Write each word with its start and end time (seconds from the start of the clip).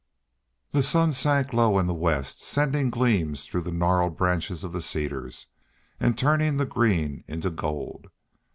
The 0.71 0.81
sun 0.81 1.11
sank 1.11 1.53
low 1.53 1.77
in 1.77 1.85
the 1.85 1.93
west, 1.93 2.41
sending 2.41 2.89
gleams 2.89 3.45
through 3.45 3.61
the 3.61 3.71
gnarled 3.71 4.17
branches 4.17 4.63
of 4.63 4.73
the 4.73 4.81
cedars, 4.81 5.45
and 5.99 6.17
turning 6.17 6.57
the 6.57 6.65
green 6.65 7.23
into 7.27 7.51
gold. 7.51 8.07